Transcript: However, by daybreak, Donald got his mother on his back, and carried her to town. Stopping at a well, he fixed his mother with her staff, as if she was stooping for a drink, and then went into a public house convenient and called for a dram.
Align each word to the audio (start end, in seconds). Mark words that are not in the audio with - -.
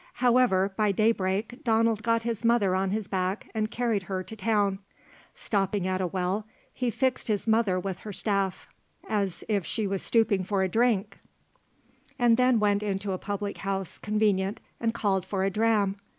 However, 0.15 0.73
by 0.75 0.91
daybreak, 0.91 1.63
Donald 1.63 2.01
got 2.01 2.23
his 2.23 2.43
mother 2.43 2.73
on 2.73 2.89
his 2.89 3.07
back, 3.07 3.49
and 3.53 3.69
carried 3.69 4.01
her 4.01 4.23
to 4.23 4.35
town. 4.35 4.79
Stopping 5.35 5.85
at 5.87 6.01
a 6.01 6.07
well, 6.07 6.47
he 6.73 6.89
fixed 6.89 7.27
his 7.27 7.45
mother 7.45 7.79
with 7.79 7.99
her 7.99 8.11
staff, 8.11 8.67
as 9.07 9.43
if 9.47 9.63
she 9.63 9.85
was 9.85 10.01
stooping 10.01 10.43
for 10.43 10.63
a 10.63 10.67
drink, 10.67 11.19
and 12.17 12.35
then 12.35 12.59
went 12.59 12.81
into 12.81 13.11
a 13.11 13.19
public 13.19 13.59
house 13.59 13.99
convenient 13.99 14.59
and 14.79 14.95
called 14.95 15.23
for 15.23 15.43
a 15.43 15.51
dram. 15.51 15.95